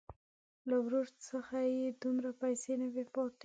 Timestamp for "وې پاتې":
2.93-3.39